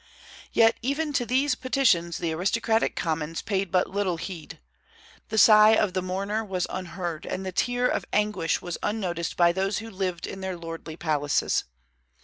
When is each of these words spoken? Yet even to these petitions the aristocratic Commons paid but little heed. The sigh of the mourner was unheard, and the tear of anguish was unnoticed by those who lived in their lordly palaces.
Yet 0.51 0.79
even 0.81 1.13
to 1.13 1.27
these 1.27 1.53
petitions 1.53 2.17
the 2.17 2.33
aristocratic 2.33 2.95
Commons 2.95 3.43
paid 3.43 3.71
but 3.71 3.87
little 3.91 4.17
heed. 4.17 4.57
The 5.29 5.37
sigh 5.37 5.75
of 5.75 5.93
the 5.93 6.01
mourner 6.01 6.43
was 6.43 6.65
unheard, 6.71 7.27
and 7.27 7.45
the 7.45 7.51
tear 7.51 7.87
of 7.87 8.05
anguish 8.11 8.63
was 8.63 8.79
unnoticed 8.81 9.37
by 9.37 9.51
those 9.51 9.77
who 9.77 9.91
lived 9.91 10.25
in 10.25 10.41
their 10.41 10.57
lordly 10.57 10.97
palaces. 10.97 11.65